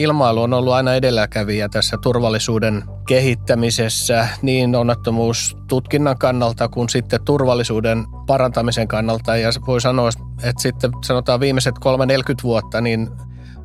[0.00, 8.88] Ilmailu on ollut aina edelläkävijä tässä turvallisuuden kehittämisessä niin onnettomuustutkinnan kannalta kuin sitten turvallisuuden parantamisen
[8.88, 9.36] kannalta.
[9.36, 10.10] Ja voi sanoa,
[10.42, 11.80] että sitten sanotaan viimeiset 3-40
[12.42, 13.08] vuotta, niin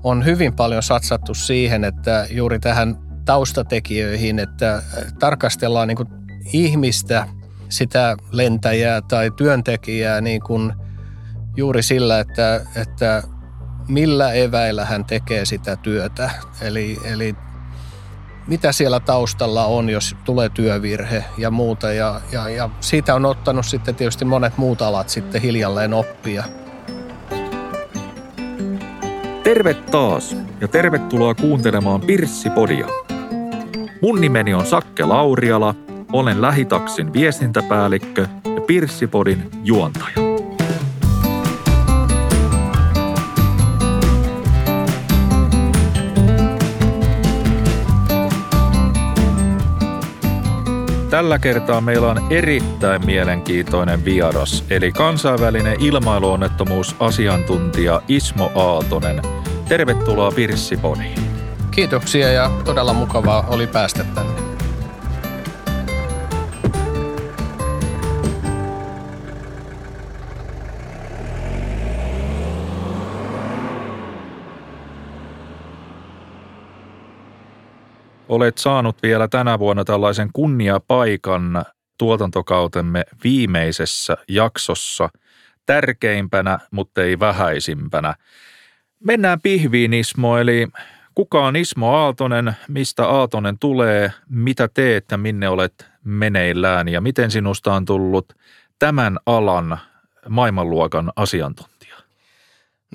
[0.03, 2.95] on hyvin paljon satsattu siihen, että juuri tähän
[3.25, 4.81] taustatekijöihin, että
[5.19, 6.09] tarkastellaan niin kuin
[6.53, 7.27] ihmistä,
[7.69, 10.73] sitä lentäjää tai työntekijää niin kuin
[11.57, 13.23] juuri sillä, että, että
[13.87, 16.31] millä eväillä hän tekee sitä työtä.
[16.61, 17.35] Eli, eli
[18.47, 21.91] mitä siellä taustalla on, jos tulee työvirhe ja muuta.
[21.91, 26.43] Ja, ja, ja siitä on ottanut sitten tietysti monet muut alat sitten hiljalleen oppia.
[29.43, 32.87] Terve taas ja tervetuloa kuuntelemaan Pirssipodia.
[34.01, 35.75] Mun nimeni on Sakke Lauriala,
[36.13, 40.24] olen Lähitaksin viestintäpäällikkö ja Pirssipodin juontaja.
[51.15, 59.21] Tällä kertaa meillä on erittäin mielenkiintoinen vieras, eli kansainvälinen ilmailuonnettomuusasiantuntija Ismo Aaltonen.
[59.67, 61.19] Tervetuloa Pirssipodiin.
[61.71, 64.54] Kiitoksia ja todella mukavaa oli päästä tänne.
[78.35, 81.65] Olet saanut vielä tänä vuonna tällaisen kunniapaikan
[81.97, 85.09] tuotantokautemme viimeisessä jaksossa,
[85.65, 88.15] tärkeimpänä, mutta ei vähäisimpänä.
[89.03, 90.67] Mennään pihviin Ismo, eli
[91.15, 96.87] kuka on Ismo Aaltonen, mistä Aaltonen tulee, mitä teet ja minne olet meneillään?
[96.87, 98.33] Ja miten sinusta on tullut
[98.79, 99.79] tämän alan
[100.29, 101.95] maailmanluokan asiantuntija?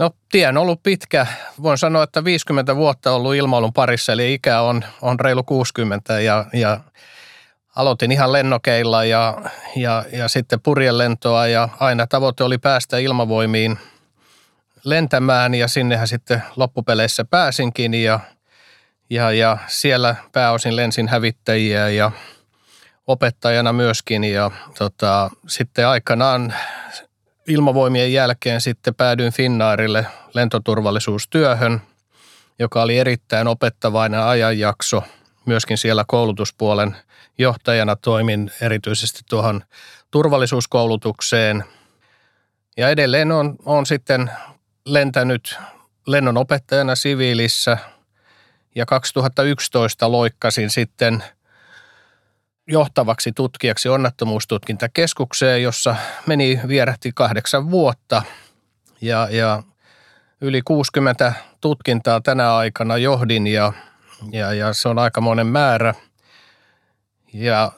[0.01, 1.27] No tie on ollut pitkä.
[1.63, 6.45] Voin sanoa, että 50 vuotta ollut ilmailun parissa, eli ikä on, on reilu 60 ja,
[6.53, 6.81] ja
[7.77, 9.43] aloitin ihan lennokeilla ja,
[9.77, 13.79] ja, ja sitten purjelentoa ja aina tavoite oli päästä ilmavoimiin
[14.85, 18.21] lentämään ja sinnehän sitten loppupeleissä pääsinkin ja,
[19.11, 22.13] ja, ja siellä pääosin lensin hävittäjiä ja
[23.07, 26.55] opettajana myöskin ja tota, sitten aikanaan
[27.49, 31.81] ilmavoimien jälkeen sitten päädyin Finnairille lentoturvallisuustyöhön,
[32.59, 35.03] joka oli erittäin opettavainen ajanjakso.
[35.47, 36.97] Myöskin siellä koulutuspuolen
[37.39, 39.63] johtajana toimin erityisesti tuohon
[40.11, 41.65] turvallisuuskoulutukseen.
[42.77, 44.31] Ja edelleen on, on sitten
[44.87, 45.59] lentänyt
[46.07, 47.79] lennonopettajana siviilissä
[48.75, 51.25] ja 2011 loikkasin sitten–
[52.71, 58.23] johtavaksi tutkijaksi onnettomuustutkintakeskukseen, jossa meni vierähti kahdeksan vuotta
[59.01, 59.63] ja, ja
[60.41, 63.73] yli 60 tutkintaa tänä aikana johdin ja,
[64.33, 65.95] ja, ja se on aikamoinen määrä.
[67.33, 67.73] Ja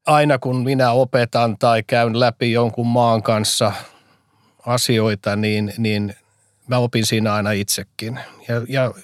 [0.06, 3.72] aina kun minä opetan tai käyn läpi jonkun maan kanssa
[4.66, 6.14] asioita, niin, niin
[6.66, 8.20] mä opin siinä aina itsekin.
[8.48, 8.94] Ja, ja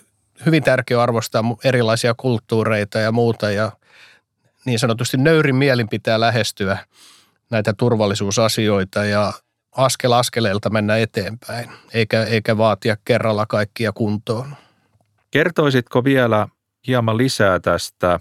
[0.46, 3.72] hyvin tärkeää arvostaa erilaisia kulttuureita ja muuta ja
[4.64, 6.78] niin sanotusti nöyrin mielin pitää lähestyä
[7.50, 9.32] näitä turvallisuusasioita ja
[9.76, 14.56] askel askeleelta mennä eteenpäin, eikä, eikä vaatia kerralla kaikkia kuntoon.
[15.31, 16.48] Kertoisitko vielä
[16.86, 18.20] hieman lisää tästä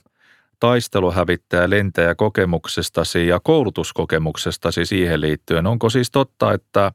[0.59, 5.67] taisteluhävittäjä lentäjä kokemuksestasi ja koulutuskokemuksestasi siihen liittyen?
[5.67, 6.91] Onko siis totta, että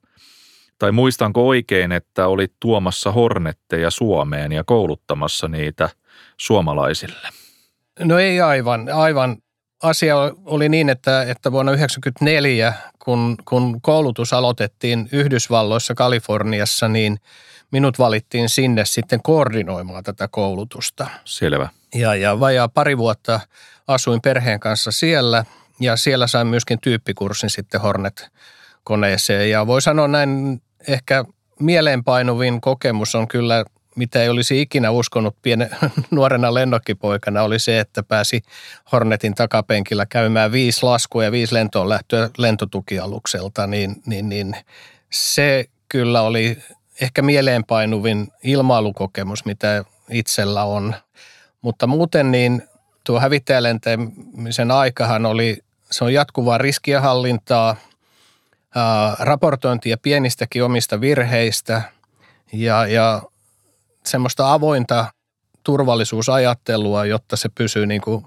[0.78, 5.88] tai muistanko oikein, että olit tuomassa hornetteja Suomeen ja kouluttamassa niitä
[6.36, 7.28] suomalaisille?
[8.00, 9.36] No ei aivan, aivan
[9.82, 17.18] asia oli niin, että, että vuonna 1994, kun, kun koulutus aloitettiin Yhdysvalloissa, Kaliforniassa, niin
[17.70, 21.06] minut valittiin sinne sitten koordinoimaan tätä koulutusta.
[21.24, 21.68] Selvä.
[21.94, 23.40] Ja, ja vajaa pari vuotta
[23.86, 25.44] asuin perheen kanssa siellä
[25.80, 29.50] ja siellä sain myöskin tyyppikurssin sitten Hornet-koneeseen.
[29.50, 31.24] Ja voi sanoa näin, ehkä
[31.60, 33.64] mieleenpainuvin kokemus on kyllä
[33.98, 35.70] mitä ei olisi ikinä uskonut pienen,
[36.10, 38.42] nuorena lennokkipoikana, oli se, että pääsi
[38.92, 44.56] Hornetin takapenkillä käymään viisi laskua ja viisi lentoon lähtöä lentotukialukselta, niin, niin, niin
[45.10, 46.58] se kyllä oli
[47.00, 50.94] ehkä mieleenpainuvin ilmailukokemus, mitä itsellä on.
[51.62, 52.62] Mutta muuten niin
[53.04, 55.58] tuo hävittäjälentämisen aikahan oli,
[55.90, 57.76] se on jatkuvaa riskienhallintaa,
[59.18, 61.82] raportointia pienistäkin omista virheistä
[62.52, 63.22] ja, ja
[64.04, 65.06] semmoista avointa
[65.64, 68.26] turvallisuusajattelua, jotta se pysyy niin kuin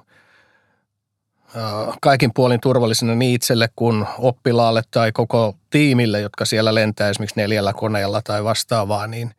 [2.01, 7.73] kaikin puolin turvallisena niin itselle kuin oppilaalle tai koko tiimille, jotka siellä lentää esimerkiksi neljällä
[7.73, 9.31] koneella tai vastaavaa, niin,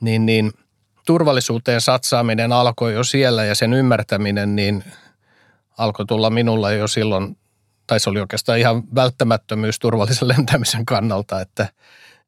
[0.00, 0.52] niin, niin
[1.06, 4.84] turvallisuuteen satsaaminen alkoi jo siellä ja sen ymmärtäminen niin
[5.78, 7.36] alkoi tulla minulla jo silloin,
[7.88, 11.68] tai se oli oikeastaan ihan välttämättömyys turvallisen lentämisen kannalta, että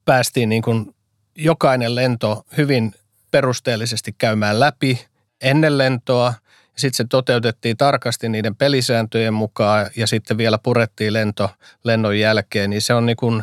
[0.05, 0.95] päästiin niin kuin
[1.35, 2.95] jokainen lento hyvin
[3.31, 5.07] perusteellisesti käymään läpi
[5.41, 6.35] ennen lentoa.
[6.77, 11.51] Sitten se toteutettiin tarkasti niiden pelisääntöjen mukaan ja sitten vielä purettiin lento
[11.85, 12.71] lennon jälkeen.
[12.71, 13.43] Niin se on niin kuin,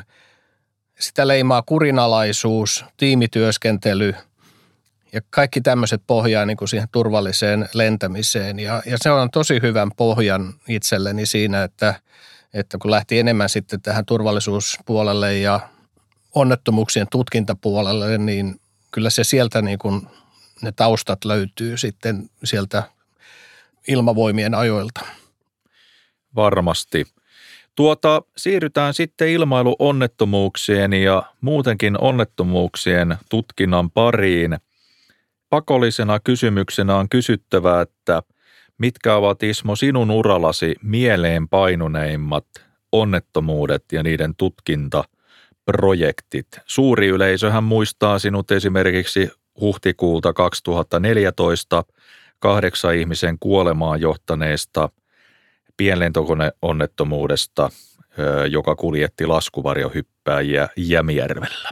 [1.00, 4.16] sitä leimaa kurinalaisuus, tiimityöskentely
[5.14, 8.60] ja kaikki tämmöiset pohjaa niin kuin siihen turvalliseen lentämiseen.
[8.60, 11.96] Ja, ja se on tosi hyvän pohjan itselleni siinä, että,
[12.54, 15.60] että kun lähti enemmän sitten tähän turvallisuuspuolelle ja
[16.36, 18.60] onnettomuuksien tutkintapuolelle, niin
[18.92, 20.08] kyllä se sieltä niin kuin
[20.62, 22.84] ne taustat löytyy sitten sieltä
[23.88, 25.02] ilmavoimien ajoilta.
[26.36, 27.06] Varmasti.
[27.76, 34.58] Tuota, siirrytään sitten ilmailuonnettomuuksien ja muutenkin onnettomuuksien tutkinnan pariin.
[35.50, 38.24] Pakollisena kysymyksenä on kysyttävä, että
[38.78, 42.46] mitkä ovat Ismo sinun uralasi mieleen painuneimmat
[42.92, 45.04] onnettomuudet ja niiden tutkinta–
[45.72, 46.48] projektit.
[46.66, 51.84] Suuri yleisöhän muistaa sinut esimerkiksi huhtikuulta 2014
[52.40, 54.90] kahdeksan ihmisen kuolemaan johtaneesta
[55.78, 57.70] pienlentokoneonnettomuudesta,
[58.50, 61.70] joka kuljetti laskuvarjohyppääjiä Jämijärvellä.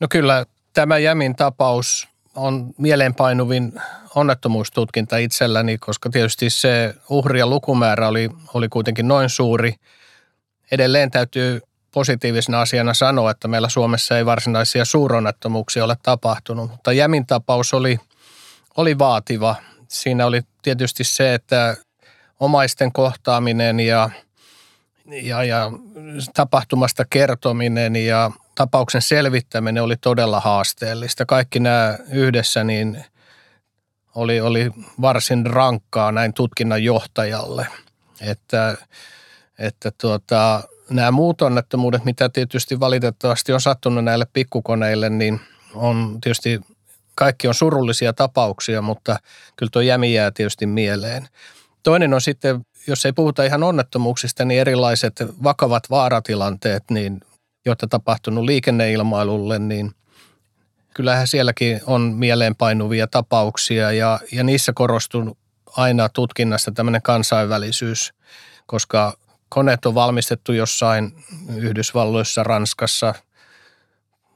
[0.00, 3.72] No kyllä tämä Jämin tapaus on mieleenpainuvin
[4.14, 9.74] onnettomuustutkinta itselläni, koska tietysti se uhrien lukumäärä oli, oli kuitenkin noin suuri.
[10.70, 11.60] Edelleen täytyy
[11.94, 17.98] positiivisena asiana sanoa, että meillä Suomessa ei varsinaisia suuronnettomuuksia ole tapahtunut, mutta Jämin tapaus oli,
[18.76, 19.56] oli vaativa.
[19.88, 21.76] Siinä oli tietysti se, että
[22.40, 24.10] omaisten kohtaaminen ja,
[25.06, 25.72] ja, ja
[26.34, 31.26] tapahtumasta kertominen ja tapauksen selvittäminen oli todella haasteellista.
[31.26, 33.04] Kaikki nämä yhdessä niin
[34.14, 34.70] oli, oli
[35.00, 37.66] varsin rankkaa näin tutkinnan johtajalle.
[38.20, 38.76] Että,
[39.58, 45.40] että tuota, nämä muut onnettomuudet, mitä tietysti valitettavasti on sattunut näille pikkukoneille, niin
[45.74, 46.60] on tietysti
[47.14, 49.16] kaikki on surullisia tapauksia, mutta
[49.56, 51.28] kyllä tuo jämi jää tietysti mieleen.
[51.82, 57.20] Toinen on sitten, jos ei puhuta ihan onnettomuuksista, niin erilaiset vakavat vaaratilanteet, niin,
[57.64, 59.94] joita tapahtunut liikenneilmailulle, niin
[60.94, 65.38] kyllähän sielläkin on mieleenpainuvia tapauksia ja, ja niissä korostuu
[65.76, 68.14] aina tutkinnassa tämmöinen kansainvälisyys,
[68.66, 69.18] koska
[69.48, 71.12] koneet on valmistettu jossain
[71.56, 73.14] Yhdysvalloissa, Ranskassa,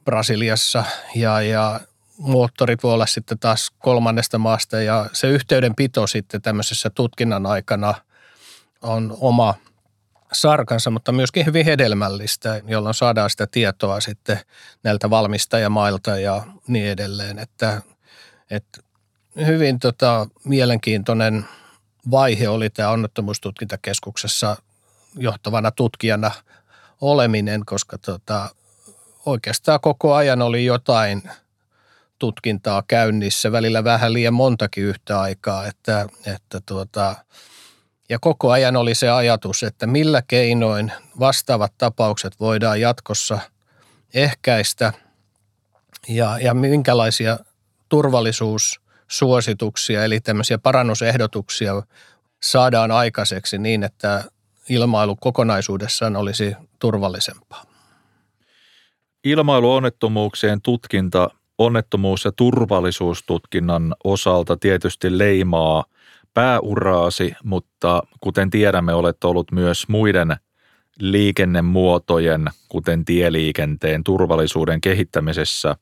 [0.04, 1.80] Brasiliassa ja, ja
[2.18, 7.94] moottorit voi olla sitten taas kolmannesta maasta ja se yhteydenpito sitten tämmöisessä tutkinnan aikana
[8.82, 9.54] on oma
[10.32, 14.40] sarkansa, mutta myöskin hyvin hedelmällistä, jolloin saadaan sitä tietoa sitten
[14.82, 17.82] näiltä valmistajamailta ja niin edelleen, että,
[18.50, 18.80] että
[19.46, 21.44] hyvin tota, mielenkiintoinen
[22.10, 24.56] vaihe oli tämä onnettomuustutkintakeskuksessa
[25.16, 26.30] johtavana tutkijana
[27.00, 28.48] oleminen, koska tota,
[29.26, 31.22] oikeastaan koko ajan oli jotain
[32.18, 37.14] tutkintaa käynnissä, välillä vähän liian montakin yhtä aikaa, että, että tuota,
[38.08, 43.38] ja koko ajan oli se ajatus, että millä keinoin vastaavat tapaukset voidaan jatkossa
[44.14, 44.92] ehkäistä
[46.08, 47.38] ja, ja minkälaisia
[47.88, 51.82] turvallisuussuosituksia, eli tämmöisiä parannusehdotuksia
[52.42, 54.24] saadaan aikaiseksi niin, että
[54.68, 57.64] ilmailu kokonaisuudessaan olisi turvallisempaa.
[59.24, 65.84] Ilmailuonnettomuuksien tutkinta onnettomuus- ja turvallisuustutkinnan osalta tietysti leimaa
[66.38, 70.36] pääuraasi, mutta kuten tiedämme, olet ollut myös muiden
[71.00, 75.76] liikennemuotojen, kuten tieliikenteen turvallisuuden kehittämisessä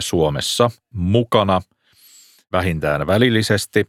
[0.00, 1.60] Suomessa mukana
[2.52, 3.86] vähintään välillisesti.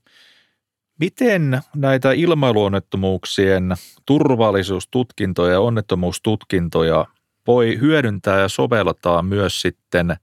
[1.00, 7.06] Miten näitä ilmailuonnettomuuksien turvallisuustutkintoja ja onnettomuustutkintoja
[7.48, 10.16] voi hyödyntää ja soveltaa myös sitten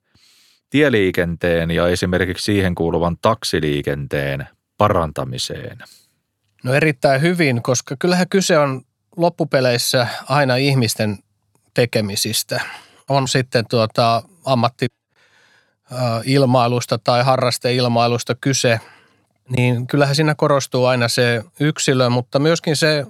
[0.70, 4.46] tieliikenteen ja esimerkiksi siihen kuuluvan taksiliikenteen
[4.88, 5.78] parantamiseen?
[6.64, 8.82] No erittäin hyvin, koska kyllähän kyse on
[9.16, 11.18] loppupeleissä aina ihmisten
[11.74, 12.60] tekemisistä.
[13.08, 14.86] On sitten tuota ammatti
[16.24, 18.80] ilmailusta tai harrasteilmailusta kyse,
[19.56, 23.06] niin kyllähän siinä korostuu aina se yksilö, mutta myöskin se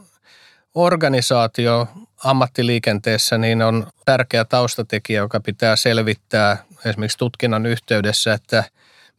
[0.75, 1.89] organisaatio
[2.25, 8.65] ammattiliikenteessä niin on tärkeä taustatekijä, joka pitää selvittää esimerkiksi tutkinnan yhteydessä, että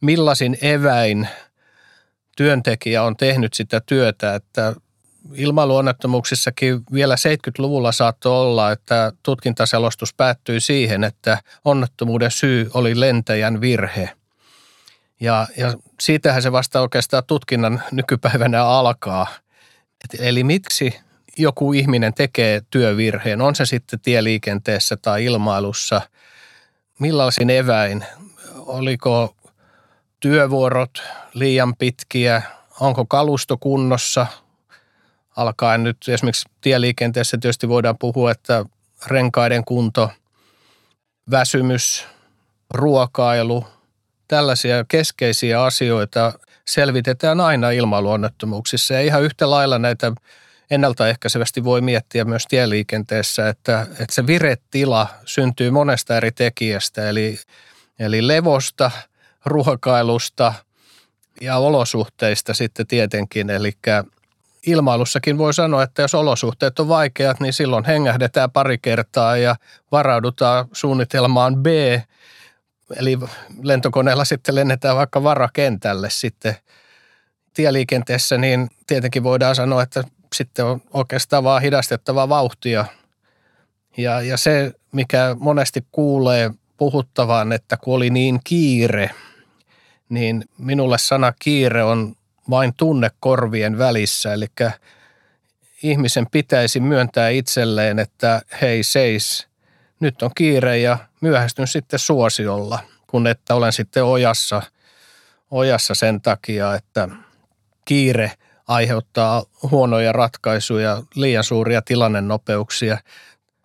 [0.00, 1.28] millaisin eväin
[2.36, 4.74] työntekijä on tehnyt sitä työtä, että
[5.34, 14.10] ilmailuonnettomuuksissakin vielä 70-luvulla saattoi olla, että tutkintaselostus päättyi siihen, että onnettomuuden syy oli lentäjän virhe.
[15.20, 19.26] Ja, ja siitähän se vasta oikeastaan tutkinnan nykypäivänä alkaa.
[20.04, 21.00] Et, eli miksi
[21.38, 26.00] joku ihminen tekee työvirheen, on se sitten tieliikenteessä tai ilmailussa,
[26.98, 28.04] millaisin eväin,
[28.54, 29.35] oliko
[30.20, 31.02] työvuorot
[31.34, 32.42] liian pitkiä,
[32.80, 34.26] onko kalusto kunnossa,
[35.36, 38.64] alkaen nyt esimerkiksi tieliikenteessä tietysti voidaan puhua, että
[39.06, 40.10] renkaiden kunto,
[41.30, 42.06] väsymys,
[42.70, 43.66] ruokailu,
[44.28, 46.32] tällaisia keskeisiä asioita
[46.66, 50.12] selvitetään aina ilmailuonnettomuuksissa ja ihan yhtä lailla näitä
[50.70, 57.38] ennaltaehkäisevästi voi miettiä myös tieliikenteessä, että, että se viretila syntyy monesta eri tekijästä, eli,
[57.98, 58.90] eli levosta,
[59.46, 60.54] ruokailusta
[61.40, 63.72] ja olosuhteista sitten tietenkin, eli
[64.66, 69.56] ilmailussakin voi sanoa, että jos olosuhteet on vaikeat, niin silloin hengähdetään pari kertaa ja
[69.92, 71.66] varaudutaan suunnitelmaan B,
[72.96, 73.18] eli
[73.62, 76.56] lentokoneella sitten lennetään vaikka varakentälle sitten
[77.54, 82.84] tieliikenteessä, niin tietenkin voidaan sanoa, että sitten on oikeastaan vaan hidastettava vauhtia.
[83.96, 89.10] Ja, ja se, mikä monesti kuulee puhuttavan, että kun oli niin kiire,
[90.08, 92.14] niin minulle sana kiire on
[92.50, 94.32] vain tunne korvien välissä.
[94.32, 94.46] Eli
[95.82, 99.48] ihmisen pitäisi myöntää itselleen, että hei seis,
[100.00, 104.62] nyt on kiire ja myöhästyn sitten suosiolla, kun että olen sitten ojassa,
[105.50, 107.08] ojassa sen takia, että
[107.84, 108.32] kiire
[108.68, 112.98] aiheuttaa huonoja ratkaisuja, liian suuria tilannenopeuksia.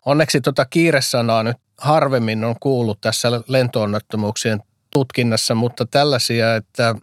[0.05, 6.95] Onneksi tuota kiiresanaa nyt harvemmin on kuullut tässä lentoonnettomuuksien tutkinnassa, mutta tällaisia, että–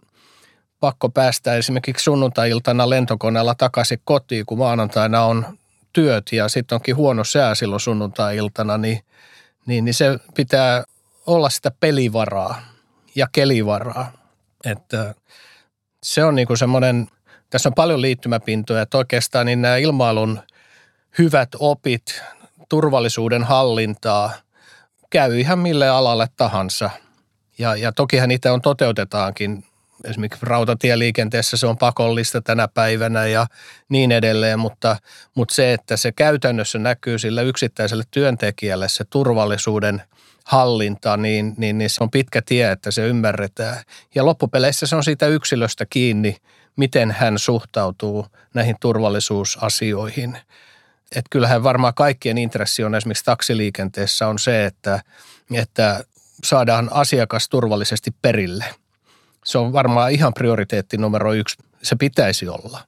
[0.79, 5.57] pakko päästä esimerkiksi sunnuntai-iltana lentokoneella takaisin kotiin, kun maanantaina on
[5.93, 8.99] työt ja sitten onkin huono sää silloin sunnuntai-iltana, niin,
[9.65, 10.83] niin, niin se pitää
[11.25, 12.61] olla sitä pelivaraa
[13.15, 14.11] ja kelivaraa.
[14.65, 15.15] Että
[16.03, 17.07] se on niinku semmoinen,
[17.49, 20.39] tässä on paljon liittymäpintoja, että oikeastaan niin nämä ilmailun
[21.17, 22.21] hyvät opit,
[22.69, 24.31] turvallisuuden hallintaa
[25.09, 26.89] käy ihan mille alalle tahansa.
[27.59, 29.63] Ja, ja tokihan niitä on toteutetaankin
[30.03, 33.47] esimerkiksi rautatieliikenteessä se on pakollista tänä päivänä ja
[33.89, 34.95] niin edelleen, mutta,
[35.35, 40.01] mutta se, että se käytännössä näkyy sillä yksittäiselle työntekijälle se turvallisuuden
[40.45, 43.83] hallinta, niin, niin, niin se on pitkä tie, että se ymmärretään.
[44.15, 46.37] Ja loppupeleissä se on siitä yksilöstä kiinni,
[46.75, 50.37] miten hän suhtautuu näihin turvallisuusasioihin.
[51.15, 55.03] Et kyllähän varmaan kaikkien intressi on esimerkiksi taksiliikenteessä on se, että,
[55.53, 56.03] että
[56.43, 58.65] saadaan asiakas turvallisesti perille–
[59.45, 61.57] se on varmaan ihan prioriteetti numero yksi.
[61.81, 62.79] Se pitäisi olla.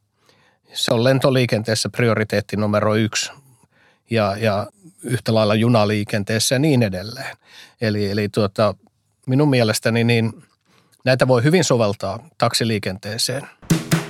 [0.73, 3.31] Se on lentoliikenteessä prioriteetti numero yksi
[4.09, 4.67] ja, ja
[5.03, 7.37] yhtä lailla junaliikenteessä ja niin edelleen.
[7.81, 8.75] Eli, eli tuota,
[9.27, 10.43] minun mielestäni niin
[11.05, 13.47] näitä voi hyvin soveltaa taksiliikenteeseen–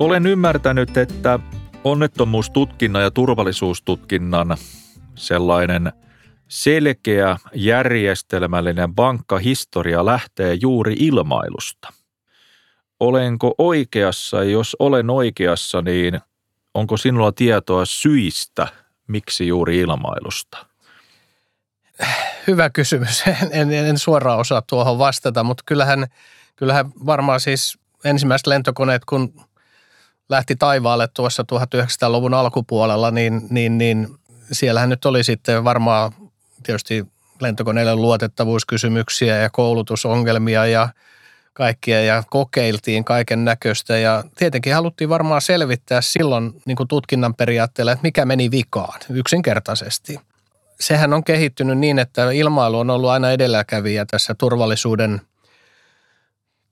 [0.00, 1.38] Olen ymmärtänyt, että
[1.84, 4.56] onnettomuustutkinnan ja turvallisuustutkinnan
[5.14, 5.92] sellainen
[6.48, 11.92] selkeä, järjestelmällinen vankka-historia lähtee juuri ilmailusta.
[13.00, 14.44] Olenko oikeassa?
[14.44, 16.20] Jos olen oikeassa, niin
[16.74, 18.68] onko sinulla tietoa syistä,
[19.06, 20.66] miksi juuri ilmailusta?
[22.46, 23.24] Hyvä kysymys.
[23.26, 26.06] En, en, en suoraan osaa tuohon vastata, mutta kyllähän,
[26.56, 29.45] kyllähän varmaan siis ensimmäiset lentokoneet, kun
[30.28, 34.08] lähti taivaalle tuossa 1900-luvun alkupuolella, niin, niin, niin
[34.52, 36.12] siellähän nyt oli sitten varmaan
[36.62, 37.06] tietysti
[37.40, 40.88] lentokoneille luotettavuuskysymyksiä ja koulutusongelmia ja
[41.52, 47.92] kaikkia ja kokeiltiin kaiken näköistä ja tietenkin haluttiin varmaan selvittää silloin niin kuin tutkinnan periaatteella,
[47.92, 50.20] että mikä meni vikaan yksinkertaisesti.
[50.80, 55.20] Sehän on kehittynyt niin, että ilmailu on ollut aina edelläkävijä tässä turvallisuuden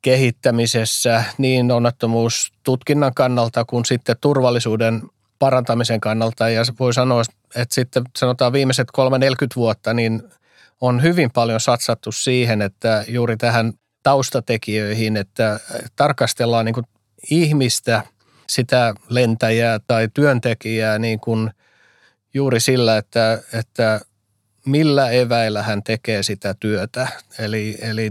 [0.05, 5.03] kehittämisessä niin onnettomuustutkinnan kannalta kuin sitten turvallisuuden
[5.39, 6.49] parantamisen kannalta.
[6.49, 7.23] Ja voi sanoa,
[7.57, 9.03] että sitten sanotaan viimeiset 3-40
[9.57, 10.23] vuotta, niin
[10.81, 15.61] on hyvin paljon satsattu siihen, että juuri tähän taustatekijöihin, että
[15.97, 16.87] tarkastellaan niin kuin
[17.31, 18.03] ihmistä,
[18.49, 21.51] sitä lentäjää tai työntekijää niin kuin
[22.35, 24.01] juuri sillä, että, että
[24.67, 27.09] millä eväillä hän tekee sitä työtä.
[27.39, 28.11] Eli, eli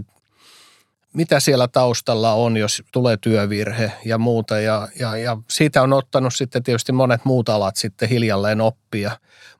[1.14, 4.60] mitä siellä taustalla on, jos tulee työvirhe ja muuta.
[4.60, 9.10] Ja, ja, ja siitä on ottanut sitten tietysti monet muut alat sitten hiljalleen oppia,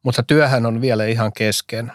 [0.03, 1.93] mutta työhän on vielä ihan kesken.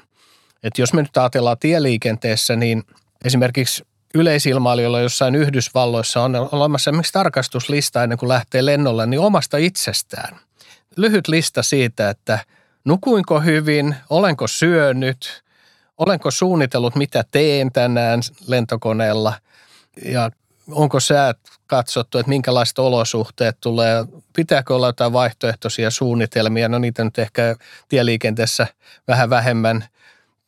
[0.63, 2.83] Et jos me nyt ajatellaan tieliikenteessä, niin
[3.25, 3.83] esimerkiksi
[4.15, 10.39] yleisilmailijoilla jossain Yhdysvalloissa on olemassa esimerkiksi tarkastuslista ennen kuin lähtee lennolle, niin omasta itsestään.
[10.95, 12.39] Lyhyt lista siitä, että
[12.85, 15.43] nukuinko hyvin, olenko syönyt,
[15.97, 19.33] olenko suunnitellut, mitä teen tänään lentokoneella
[20.05, 20.31] ja
[20.71, 21.37] onko säät
[21.67, 27.55] katsottu, että minkälaiset olosuhteet tulee, pitääkö olla jotain vaihtoehtoisia suunnitelmia, no niitä nyt ehkä
[27.89, 28.67] tieliikenteessä
[29.07, 29.83] vähän vähemmän–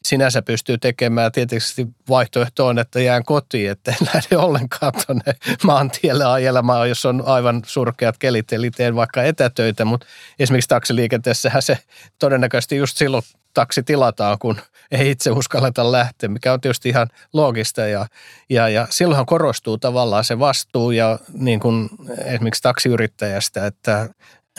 [0.03, 1.31] sinänsä pystyy tekemään.
[1.31, 7.24] Tietysti vaihtoehto on, että jään kotiin, että en lähde ollenkaan tuonne maantielle ajelemaan, jos on
[7.25, 10.08] aivan surkeat kelit, eli teen vaikka etätöitä, mutta
[10.39, 11.77] esimerkiksi taksiliikenteessähän se
[12.20, 17.81] todennäköisesti just silloin taksi tilataan, kun ei itse uskalleta lähteä, mikä on tietysti ihan loogista
[17.81, 18.05] ja,
[18.50, 21.89] ja, ja silloinhan korostuu tavallaan se vastuu ja niin kuin
[22.25, 24.10] esimerkiksi taksiyrittäjästä, että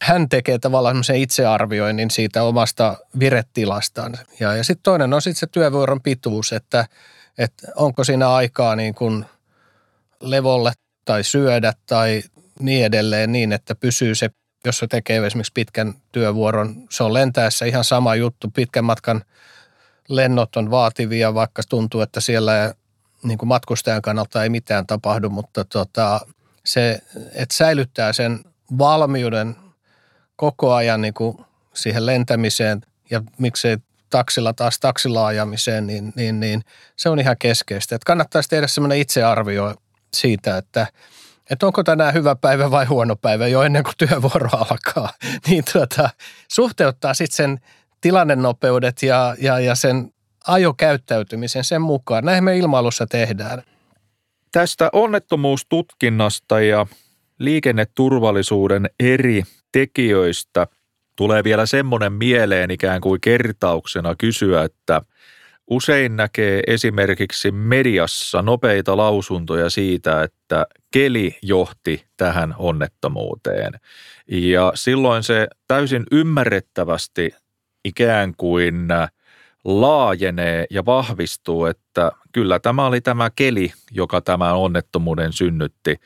[0.00, 4.18] hän tekee tavallaan sen itsearvioinnin siitä omasta viretilastaan.
[4.40, 6.86] Ja, ja sitten toinen on sitten se työvuoron pituus, että,
[7.38, 9.24] että onko siinä aikaa niin kuin
[10.20, 10.72] levolle
[11.04, 12.22] tai syödä tai
[12.60, 14.30] niin edelleen niin, että pysyy se,
[14.64, 18.50] jos se tekee esimerkiksi pitkän työvuoron, se on lentäessä ihan sama juttu.
[18.50, 19.24] Pitkän matkan
[20.08, 22.74] lennot on vaativia, vaikka tuntuu, että siellä
[23.22, 26.20] niin kuin matkustajan kannalta ei mitään tapahdu, mutta tota,
[26.64, 27.00] se,
[27.34, 28.44] että säilyttää sen
[28.78, 29.56] valmiuden
[30.36, 31.36] koko ajan niin kuin
[31.74, 33.76] siihen lentämiseen ja miksei
[34.10, 36.62] taksilla taas taksilla ajamiseen, niin, niin, niin
[36.96, 37.94] se on ihan keskeistä.
[37.94, 39.74] Että kannattaisi tehdä semmoinen itsearvio
[40.14, 40.86] siitä, että,
[41.50, 45.12] että onko tänään hyvä päivä vai huono päivä jo ennen kuin työvuoro alkaa.
[45.48, 46.10] Niin tuota,
[46.48, 47.60] suhteuttaa sitten sen
[48.00, 50.12] tilannenopeudet ja, ja, ja sen
[50.46, 52.24] ajokäyttäytymisen sen mukaan.
[52.24, 53.62] Näin me ilmailussa tehdään.
[54.52, 56.86] Tästä onnettomuustutkinnasta ja
[57.38, 60.66] liikenneturvallisuuden eri tekijöistä
[61.16, 65.02] tulee vielä semmoinen mieleen ikään kuin kertauksena kysyä, että
[65.70, 73.72] usein näkee esimerkiksi mediassa nopeita lausuntoja siitä, että keli johti tähän onnettomuuteen.
[74.28, 77.34] Ja silloin se täysin ymmärrettävästi
[77.84, 78.88] ikään kuin
[79.64, 85.96] laajenee ja vahvistuu, että kyllä tämä oli tämä keli, joka tämän onnettomuuden synnytti.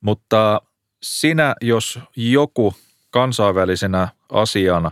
[0.00, 0.60] Mutta
[1.02, 2.74] sinä, jos joku
[3.16, 4.90] kansainvälisenä asian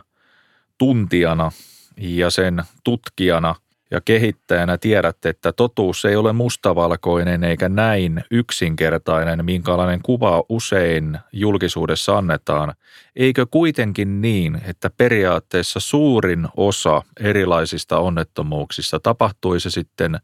[0.78, 1.52] tuntijana
[1.96, 3.54] ja sen tutkijana
[3.90, 12.18] ja kehittäjänä tiedätte, että totuus ei ole mustavalkoinen eikä näin yksinkertainen, minkälainen kuva usein julkisuudessa
[12.18, 12.74] annetaan.
[13.16, 20.18] Eikö kuitenkin niin, että periaatteessa suurin osa erilaisista onnettomuuksista tapahtuisi sitten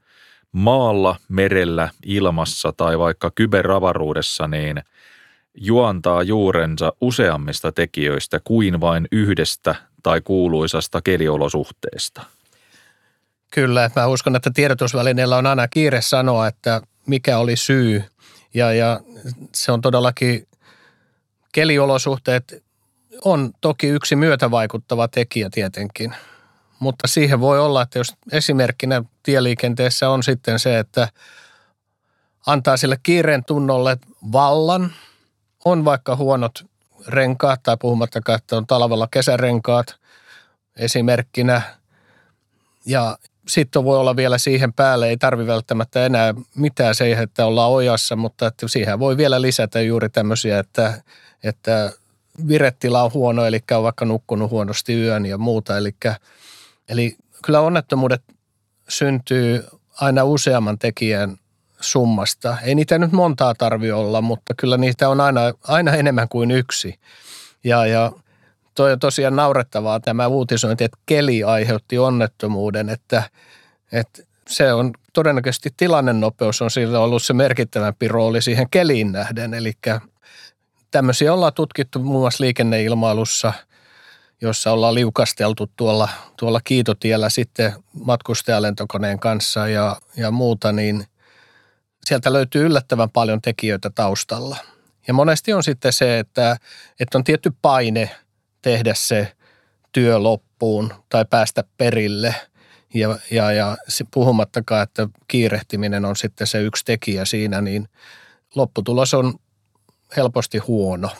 [0.52, 4.82] maalla, merellä, ilmassa tai vaikka kyberavaruudessa, niin–
[5.54, 12.22] juontaa juurensa useammista tekijöistä kuin vain yhdestä tai kuuluisasta keliolosuhteesta.
[13.50, 18.04] Kyllä, mä uskon, että tiedotusvälineellä on aina kiire sanoa, että mikä oli syy.
[18.54, 19.00] Ja, ja
[19.54, 20.48] se on todellakin,
[21.52, 22.64] keliolosuhteet
[23.24, 26.14] on toki yksi myötävaikuttava tekijä tietenkin.
[26.78, 31.08] Mutta siihen voi olla, että jos esimerkkinä tieliikenteessä on sitten se, että
[32.46, 33.96] antaa sille kiireen tunnolle
[34.32, 34.92] vallan–
[35.64, 36.64] on vaikka huonot
[37.08, 39.96] renkaat tai puhumattakaan, että on talvella kesärenkaat
[40.76, 41.62] esimerkkinä.
[42.86, 43.18] Ja
[43.48, 48.16] sitten voi olla vielä siihen päälle, ei tarvi välttämättä enää mitään se, että ollaan ojassa,
[48.16, 51.02] mutta että siihen voi vielä lisätä juuri tämmöisiä, että,
[51.44, 51.92] että
[52.48, 55.76] virettila on huono, eli on vaikka nukkunut huonosti yön ja muuta.
[55.76, 55.94] Eli,
[56.88, 58.22] eli kyllä onnettomuudet
[58.88, 59.64] syntyy
[60.00, 61.36] aina useamman tekijän
[61.80, 62.56] summasta.
[62.62, 66.94] Ei niitä nyt montaa tarvi olla, mutta kyllä niitä on aina, aina enemmän kuin yksi.
[67.64, 68.12] Ja, ja
[68.74, 73.22] toi on tosiaan naurettavaa tämä uutisointi, että keli aiheutti onnettomuuden, että,
[73.92, 79.54] että se on todennäköisesti tilannenopeus on sillä ollut se merkittävämpi rooli siihen keliin nähden.
[79.54, 79.72] Eli
[80.90, 83.52] tämmöisiä ollaan tutkittu muun muassa liikenneilmailussa,
[84.40, 91.06] jossa ollaan liukasteltu tuolla, tuolla kiitotiellä sitten matkustajalentokoneen kanssa ja, ja muuta, niin
[92.10, 94.56] sieltä löytyy yllättävän paljon tekijöitä taustalla.
[95.06, 96.56] Ja monesti on sitten se, että,
[97.00, 98.10] että on tietty paine
[98.62, 99.32] tehdä se
[99.92, 102.34] työ loppuun tai päästä perille–
[102.94, 103.76] ja, ja, ja
[104.14, 107.88] puhumattakaan, että kiirehtiminen on sitten se yksi tekijä siinä, niin
[108.54, 109.34] lopputulos on
[110.16, 111.10] helposti huono.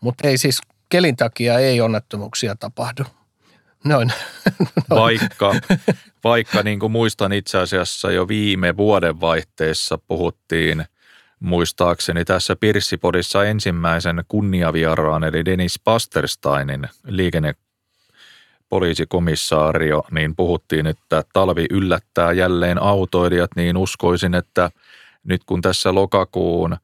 [0.00, 0.58] Mutta ei siis
[0.88, 3.04] kelin takia ei onnettomuuksia tapahdu.
[3.84, 4.12] Noin.
[4.90, 5.20] Noin.
[5.20, 5.54] Vaikka,
[6.24, 10.84] vaikka niin kuin muistan itse asiassa jo viime vuodenvaihteessa puhuttiin
[11.40, 17.54] muistaakseni tässä Pirssipodissa ensimmäisen kunniavieraan eli Dennis Pastersteinin liikenne
[18.68, 24.70] poliisikomissaario, niin puhuttiin, että talvi yllättää jälleen autoilijat, niin uskoisin, että
[25.24, 26.76] nyt kun tässä lokakuun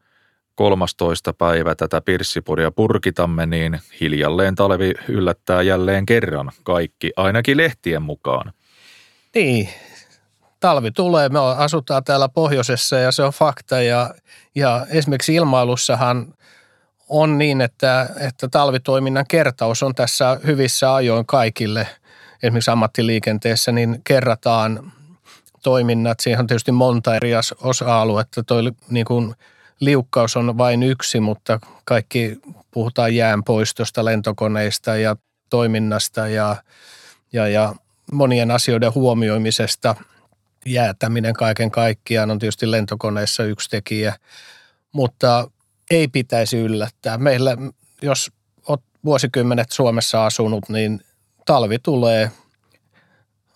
[0.61, 1.33] 13.
[1.33, 8.53] päivä tätä pirssipodia purkitamme, niin hiljalleen talvi yllättää jälleen kerran kaikki, ainakin lehtien mukaan.
[9.35, 9.68] Niin,
[10.61, 14.14] talvi tulee, me asutaan täällä pohjoisessa ja se on fakta ja,
[14.55, 16.35] ja esimerkiksi ilmailussahan
[17.09, 21.87] on niin, että, että talvitoiminnan kertaus on tässä hyvissä ajoin kaikille.
[22.42, 24.92] Esimerkiksi ammattiliikenteessä niin kerrataan
[25.62, 26.20] toiminnat.
[26.20, 27.31] Siihen on tietysti monta eri
[27.62, 28.42] osa-aluetta.
[28.42, 29.35] Toi niin kuin
[29.81, 32.38] liukkaus on vain yksi, mutta kaikki
[32.71, 35.16] puhutaan jäänpoistosta, lentokoneista ja
[35.51, 36.57] toiminnasta ja,
[37.33, 37.75] ja, ja
[38.12, 39.97] monien asioiden huomioimisesta.
[40.66, 44.16] Jäätäminen kaiken kaikkiaan on tietysti lentokoneessa yksi tekijä,
[44.93, 45.51] mutta
[45.90, 47.19] ei pitäisi yllättää.
[47.19, 47.57] Meillä,
[48.03, 48.33] jos
[48.66, 51.01] olet vuosikymmenet Suomessa asunut, niin
[51.47, 52.31] talvi tulee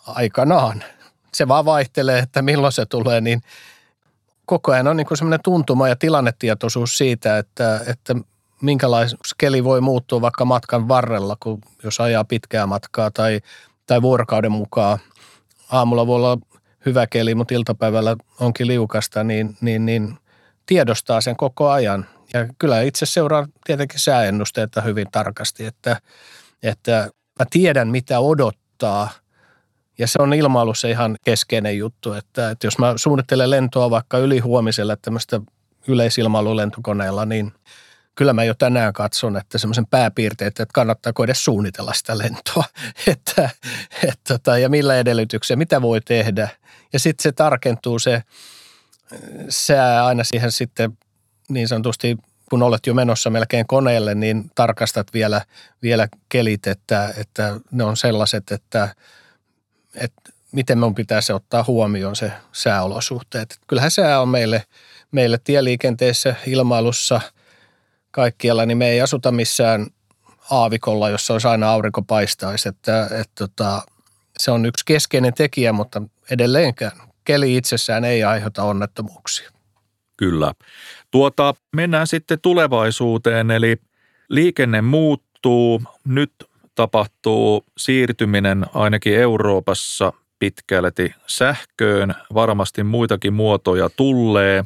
[0.07, 0.85] aikanaan.
[1.35, 3.43] Se vaan vaihtelee, että milloin se tulee, niin
[4.47, 8.15] koko ajan on niin semmoinen tuntuma ja tilannetietoisuus siitä, että, että
[8.61, 13.41] minkälainen keli voi muuttua vaikka matkan varrella, kun jos ajaa pitkää matkaa tai,
[13.87, 14.99] tai vuorokauden mukaan.
[15.73, 16.39] Aamulla voi olla
[16.87, 20.19] hyvä keli, mutta iltapäivällä onkin liukasta, niin, niin, niin
[20.67, 22.07] tiedostaa sen koko ajan.
[22.35, 26.01] Ja kyllä itse seuraan tietenkin sääennusteita hyvin tarkasti, että,
[26.63, 29.11] että mä tiedän mitä odottaa.
[29.99, 34.39] Ja se on ilmailussa ihan keskeinen juttu, että, että jos mä suunnittelen lentoa vaikka yli
[34.39, 35.41] huomiselle tämmöistä
[35.89, 37.53] yleisilmailulentokoneella, niin
[38.15, 42.65] kyllä mä jo tänään katson, että semmoisen pääpiirteet, että kannattaako edes suunnitella sitä lentoa,
[43.13, 43.51] että,
[44.03, 46.49] että, tota, ja millä edellytyksiä, mitä voi tehdä.
[46.93, 48.23] Ja sitten se tarkentuu se
[49.49, 50.99] sää aina siihen sitten
[51.49, 52.19] niin sanotusti,
[52.51, 55.41] kun olet jo menossa melkein koneelle, niin tarkastat vielä,
[55.83, 58.95] vielä kelit, että, että ne on sellaiset, että,
[59.95, 63.59] että miten minun pitäisi ottaa huomioon se sääolosuhteet.
[63.67, 64.65] Kyllähän sää on meille,
[65.11, 67.21] meille tieliikenteessä, ilmailussa,
[68.11, 69.87] kaikkialla, niin me ei asuta missään
[70.51, 72.69] aavikolla, jossa olisi aina aurinko paistaisi.
[72.69, 73.83] Että, että, että tota,
[74.39, 76.93] se on yksi keskeinen tekijä, mutta edelleenkään
[77.25, 79.51] keli itsessään ei aiheuta onnettomuuksia.
[80.17, 80.55] Kyllä.
[81.11, 83.77] Tuota, mennään sitten tulevaisuuteen, eli
[84.29, 85.83] liikenne muuttuu.
[86.05, 86.33] Nyt
[86.75, 92.15] tapahtuu siirtyminen ainakin Euroopassa pitkälti sähköön.
[92.35, 94.65] Varmasti muitakin muotoja tulee.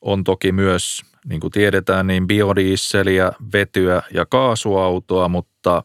[0.00, 5.82] On toki myös, niin kuin tiedetään, niin biodiisseliä, vetyä ja kaasuautoa, mutta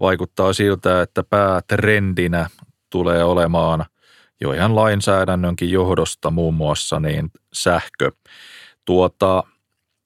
[0.00, 2.50] vaikuttaa siltä, että päätrendinä
[2.90, 3.84] tulee olemaan
[4.40, 8.12] jo ihan lainsäädännönkin johdosta muun muassa niin sähkö.
[8.84, 9.44] Tuota,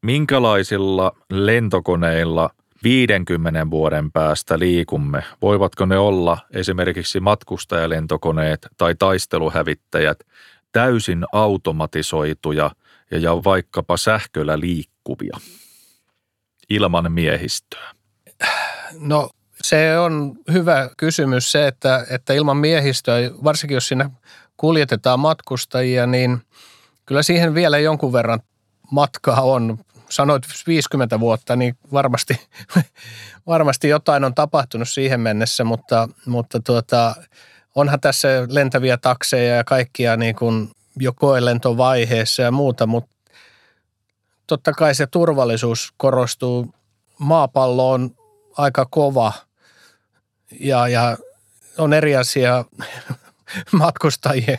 [0.02, 2.50] minkälaisilla lentokoneilla
[2.86, 5.22] 50 vuoden päästä liikumme?
[5.42, 10.18] Voivatko ne olla esimerkiksi matkustajalentokoneet tai taisteluhävittäjät
[10.72, 12.70] täysin automatisoituja
[13.10, 15.36] ja, vaikkapa sähköllä liikkuvia
[16.70, 17.90] ilman miehistöä?
[18.98, 19.30] No
[19.62, 24.10] se on hyvä kysymys se, että, että ilman miehistöä, varsinkin jos siinä
[24.56, 26.42] kuljetetaan matkustajia, niin
[27.06, 28.40] kyllä siihen vielä jonkun verran
[28.90, 29.78] matkaa on.
[30.16, 32.40] Sanoit 50 vuotta, niin varmasti,
[33.46, 37.14] varmasti jotain on tapahtunut siihen mennessä, mutta, mutta tuota,
[37.74, 43.16] onhan tässä lentäviä takseja ja kaikkia niin kuin jo koelentovaiheessa ja muuta, mutta
[44.46, 46.74] totta kai se turvallisuus korostuu.
[47.18, 48.10] Maapallo on
[48.56, 49.32] aika kova–
[50.60, 51.16] ja, ja
[51.78, 52.64] on eri asia
[53.72, 54.58] matkustajien,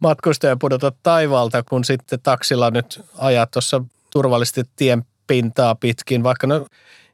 [0.00, 3.82] matkustajien pudota taivaalta, kun sitten taksilla nyt ajaa tuossa
[4.16, 6.66] turvallisesti tien pintaa pitkin, vaikka no,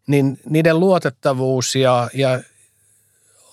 [0.06, 2.40] niin niiden luotettavuus ja, ja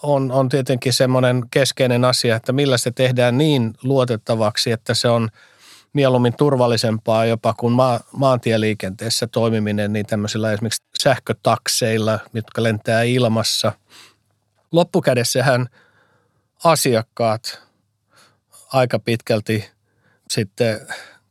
[0.03, 5.29] on, on tietenkin semmoinen keskeinen asia, että millä se tehdään niin luotettavaksi, että se on
[5.93, 13.71] mieluummin turvallisempaa jopa kuin maa, maantieliikenteessä toimiminen, niin tämmöisillä esimerkiksi sähkötakseilla, jotka lentää ilmassa.
[14.71, 15.67] Loppukädessähän
[16.63, 17.62] asiakkaat
[18.73, 19.69] aika pitkälti
[20.29, 20.88] sitten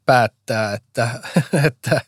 [0.08, 1.08] päättää, että,
[1.66, 2.00] että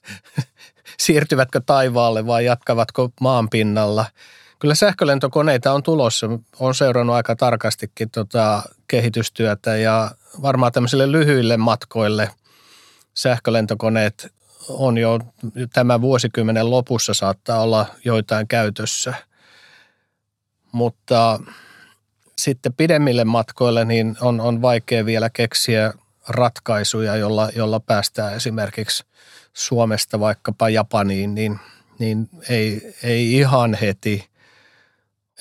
[0.99, 4.07] siirtyvätkö taivaalle vai jatkavatko maan pinnalla.
[4.59, 6.27] Kyllä sähkölentokoneita on tulossa.
[6.61, 10.11] Olen seurannut aika tarkastikin tota kehitystyötä ja
[10.43, 12.31] varmaan tämmöisille lyhyille matkoille
[13.15, 14.33] sähkölentokoneet
[14.69, 15.19] on jo
[15.73, 19.15] tämän vuosikymmenen lopussa saattaa olla joitain käytössä.
[20.73, 21.41] Mutta
[22.39, 25.93] sitten pidemmille matkoille niin on, on vaikea vielä keksiä
[26.31, 29.05] ratkaisuja, jolla, jolla päästään esimerkiksi
[29.53, 31.61] Suomesta vaikkapa Japaniin, niin,
[31.99, 34.31] niin ei, ei ihan heti.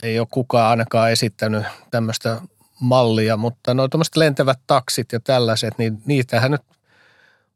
[0.03, 2.41] Ei ole kukaan ainakaan esittänyt tämmöistä
[2.79, 6.61] mallia, mutta noin tuommoiset lentävät taksit ja tällaiset, niin niitähän nyt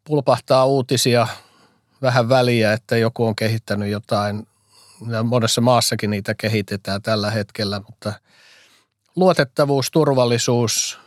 [0.03, 1.27] pulpahtaa uutisia
[2.01, 4.47] vähän väliä, että joku on kehittänyt jotain.
[5.23, 8.13] Monessa maassakin niitä kehitetään tällä hetkellä, mutta
[9.15, 10.99] luotettavuus, turvallisuus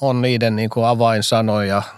[0.00, 1.82] on niiden niin kuin avainsanoja–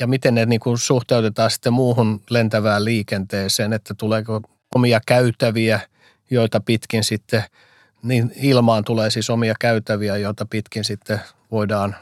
[0.00, 4.40] ja miten ne niin kuin suhteutetaan sitten muuhun lentävään liikenteeseen, että tuleeko
[4.74, 5.80] omia käytäviä,
[6.30, 7.44] joita pitkin sitten,
[8.02, 11.96] niin ilmaan tulee siis omia käytäviä, joita pitkin sitten voidaan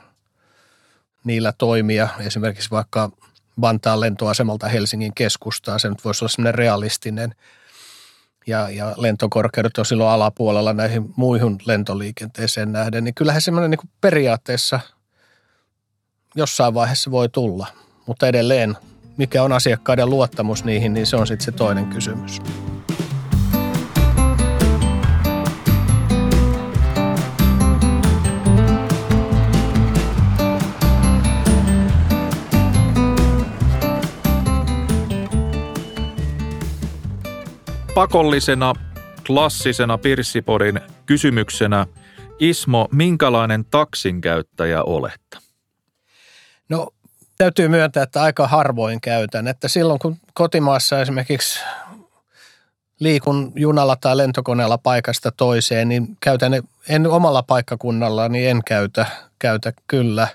[1.25, 2.09] niillä toimia.
[2.19, 3.11] Esimerkiksi vaikka
[3.61, 7.35] Vantaan lentoasemalta Helsingin keskustaan, se nyt voisi olla sellainen realistinen
[8.46, 14.80] ja, ja lentokorkeudet on silloin alapuolella näihin muihin lentoliikenteeseen nähden, niin kyllähän semmoinen niin periaatteessa
[16.35, 17.66] jossain vaiheessa voi tulla–
[18.06, 18.76] mutta edelleen,
[19.16, 22.40] mikä on asiakkaiden luottamus niihin, niin se on sitten se toinen kysymys.
[37.96, 38.74] Pakollisena,
[39.26, 41.87] klassisena Pirssipodin kysymyksenä,
[42.38, 45.20] Ismo, minkälainen taksinkäyttäjä olet?
[46.68, 46.88] No
[47.38, 49.48] Täytyy myöntää, että aika harvoin käytän.
[49.48, 51.61] Että silloin kun kotimaassa esimerkiksi
[53.00, 56.52] liikun junalla tai lentokoneella paikasta toiseen, niin käytän
[56.88, 59.06] en omalla paikkakunnalla, niin en käytä,
[59.38, 60.28] käytä kyllä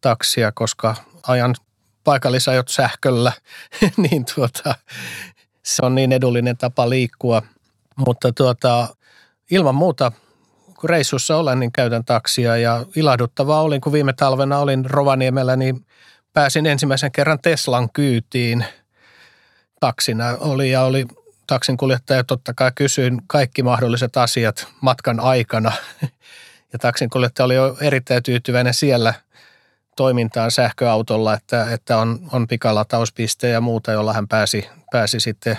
[0.00, 0.94] taksia, koska
[1.26, 1.54] ajan
[2.04, 3.32] paikallisajot sähköllä,
[4.08, 4.74] niin tuota,
[5.62, 7.42] se on niin edullinen tapa liikkua.
[7.96, 8.96] Mutta tuota,
[9.50, 10.12] ilman muuta,
[10.80, 15.86] kun reissussa olen, niin käytän taksia ja ilahduttavaa olin, kun viime talvena olin Rovaniemellä, niin
[16.32, 18.64] pääsin ensimmäisen kerran Teslan kyytiin.
[19.80, 21.06] Taksina oli ja oli
[21.46, 25.72] taksin kuljettaja totta kai kysyin kaikki mahdolliset asiat matkan aikana.
[26.72, 29.14] Ja taksin kuljettaja oli erittäin tyytyväinen siellä
[29.96, 35.58] toimintaan sähköautolla, että, että on, on pikalatauspiste ja muuta, jolla hän pääsi, pääsi sitten,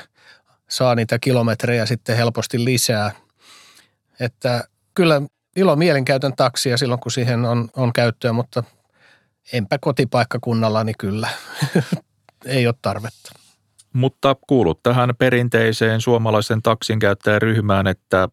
[0.70, 3.12] saa niitä kilometrejä sitten helposti lisää.
[4.20, 4.64] Että
[4.96, 5.22] kyllä
[5.56, 8.64] ilo mielenkäytön taksia silloin, kun siihen on, on käyttöä, mutta
[9.54, 11.30] enpä kotipaikkakunnallani kyllä.
[12.46, 13.32] Ei ole tarvetta.
[13.94, 18.30] Mutta kuulut tähän perinteiseen suomalaisen taksin käyttäjäryhmään, että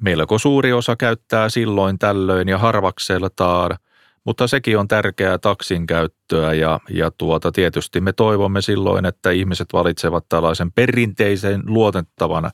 [0.00, 3.76] melko suuri osa käyttää silloin tällöin ja harvakseltaan,
[4.24, 9.68] mutta sekin on tärkeää taksin käyttöä ja, ja tuota, tietysti me toivomme silloin, että ihmiset
[9.72, 12.50] valitsevat tällaisen perinteisen luotettavan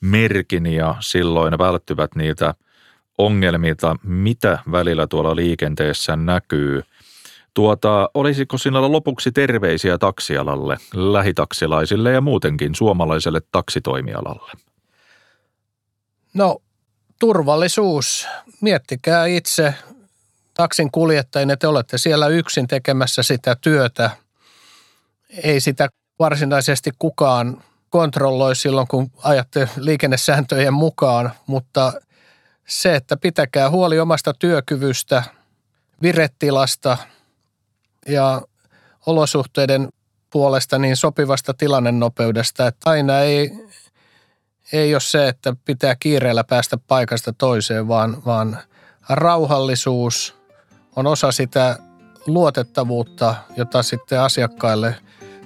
[0.00, 2.54] merkin ja silloin välttyvät niiltä
[3.18, 6.82] ongelmilta, mitä välillä tuolla liikenteessä näkyy–
[7.58, 14.52] Tuota, olisiko sinulla lopuksi terveisiä taksialalle, lähitaksilaisille ja muutenkin suomalaiselle taksitoimialalle?
[16.34, 16.58] No
[17.20, 18.26] turvallisuus.
[18.60, 19.74] Miettikää itse
[20.58, 24.10] taksin kuljettajina, te olette siellä yksin tekemässä sitä työtä.
[25.42, 31.92] Ei sitä varsinaisesti kukaan kontrolloi silloin, kun ajatte liikennesääntöjen mukaan, mutta
[32.66, 35.22] se, että pitäkää huoli omasta työkyvystä,
[36.02, 36.98] virettilasta–
[38.08, 38.42] ja
[39.06, 39.88] olosuhteiden
[40.30, 43.50] puolesta niin sopivasta tilannenopeudesta, että aina ei,
[44.72, 48.58] ei ole se, että pitää kiireellä päästä paikasta toiseen, vaan, vaan
[49.08, 50.37] rauhallisuus
[50.98, 51.78] on osa sitä
[52.26, 54.94] luotettavuutta, jota sitten asiakkaille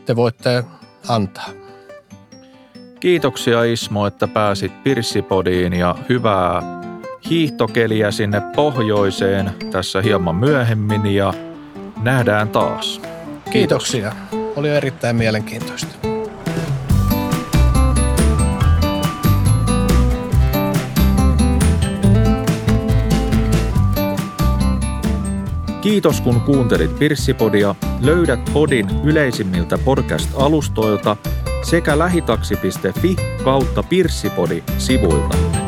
[0.07, 0.65] te voitte
[1.09, 1.49] antaa.
[3.01, 6.63] Kiitoksia Ismo, että pääsit Pirssipodiin ja hyvää
[7.31, 11.35] hiihtokeliä sinne pohjoiseen tässä hieman myöhemmin ja
[12.03, 13.01] nähdään taas.
[13.51, 14.13] Kiitoksia.
[14.57, 16.12] Oli erittäin mielenkiintoista.
[25.83, 27.75] Kiitos kun kuuntelit Pirssipodia.
[28.01, 31.17] Löydät podin yleisimmiltä podcast-alustoilta
[31.63, 35.62] sekä lähitaksi.fi kautta Pirssipodi sivuilta.